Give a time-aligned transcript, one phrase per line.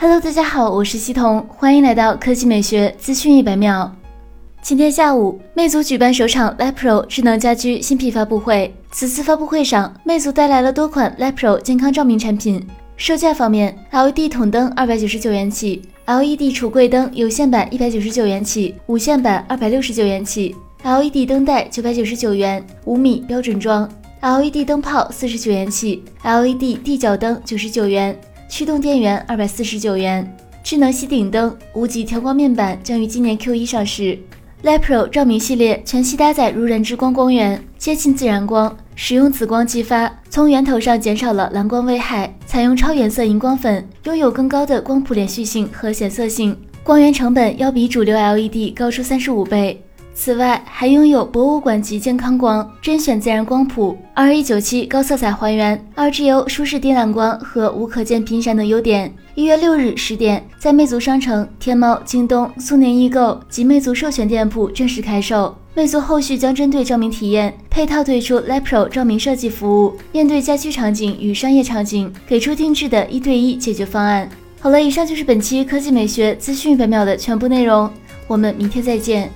[0.00, 3.92] Hello，大家好，我是西彤，欢迎来到科技美学资讯一百秒。
[4.62, 8.72] 今天下午，魅族举办首场 lipro 智能家居新品发布会。
[8.92, 12.64] 此次发布会上，魅族带来了多款 lipro 健康照明产品。
[12.96, 20.54] 售价方面，LED 筒灯二百九十九元起，LED 橱柜灯有线版一百九十九元起，无线版二百六十九元起
[20.84, 23.90] ；LED 灯带九百九十九元，五米标准装
[24.22, 28.16] ；LED 灯泡四十九元起，LED 地脚灯九十九元。
[28.48, 30.26] 驱动电源二百四十九元，
[30.64, 34.18] 智能吸顶灯无极调光面板将于今年 Q 一上市。
[34.64, 42.34] Light Pro 照明系列全系搭载如人之光光源，接近自然光，使用紫光激发，从源头上减少了蓝光危害。
[42.46, 49.80] 采用超原色荧光粉，拥有更高的光谱连续性和显色性，光源成本要比主流 LED 高出三十五倍。
[50.20, 59.14] 此外，还拥有博物馆级健康光、甄选自然光谱、二一九七高色彩还原、二 G O 舒适低蓝光和无可见频闪等优点。
[59.36, 65.56] 一月六日十点，在魅族商城、天猫、京东、苏宁易购及魅族授权店铺正式开售。
[65.72, 74.28] 魅族后续将针对照明体验配套推出 l i Pro 照明设计服务，面对家居场景与商业场景，给出定制的一对一解决方案。
[74.58, 77.88] 好了，以上就是本期科技美学资讯本秒的全部内容，
[78.26, 79.30] 我们明天再见。